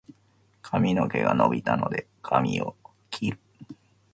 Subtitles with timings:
[0.63, 2.75] 髪の毛が伸びたので、髪を
[3.11, 3.39] 切る。